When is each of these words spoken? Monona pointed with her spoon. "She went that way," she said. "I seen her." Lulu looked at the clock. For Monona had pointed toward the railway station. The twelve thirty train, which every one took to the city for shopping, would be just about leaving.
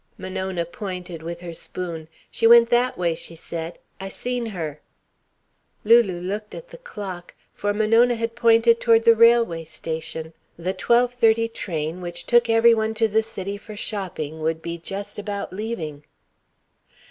Monona 0.17 0.65
pointed 0.65 1.21
with 1.21 1.41
her 1.41 1.53
spoon. 1.53 2.09
"She 2.31 2.47
went 2.47 2.71
that 2.71 2.97
way," 2.97 3.13
she 3.13 3.35
said. 3.35 3.77
"I 3.99 4.09
seen 4.09 4.47
her." 4.47 4.81
Lulu 5.83 6.19
looked 6.19 6.55
at 6.55 6.69
the 6.69 6.79
clock. 6.79 7.35
For 7.53 7.71
Monona 7.71 8.15
had 8.15 8.35
pointed 8.35 8.81
toward 8.81 9.03
the 9.03 9.13
railway 9.15 9.63
station. 9.63 10.33
The 10.57 10.73
twelve 10.73 11.13
thirty 11.13 11.47
train, 11.47 12.01
which 12.01 12.25
every 12.49 12.73
one 12.73 12.95
took 12.95 13.09
to 13.11 13.13
the 13.13 13.21
city 13.21 13.57
for 13.57 13.77
shopping, 13.77 14.39
would 14.39 14.59
be 14.59 14.79
just 14.79 15.19
about 15.19 15.53
leaving. 15.53 16.03